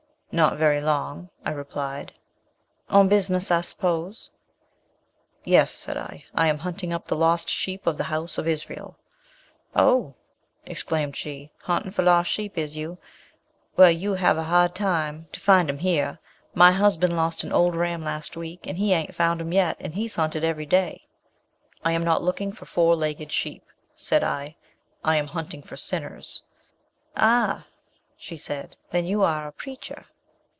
[0.33, 2.13] 'Not very long,' I replied.
[2.89, 4.29] 'On business, I s'pose.'
[5.43, 8.95] 'Yes,' said I, 'I am hunting up the lost sheep of the house of Israel.'
[9.75, 10.13] 'Oh,'
[10.65, 12.97] exclaimed she, 'hunting for lost sheep is you?
[13.75, 16.17] Well, you have a hard time to find 'em here.
[16.53, 19.95] My husband lost an old ram last week, and he ain't found him yet, and
[19.95, 21.07] he's hunted every day.'
[21.83, 23.65] 'I am not looking for four legged sheep,'
[23.95, 24.55] said I,
[25.03, 26.41] 'I am hunting for sinners.'
[27.17, 27.65] 'Ah';
[28.15, 30.05] she said, 'then you are a preacher.'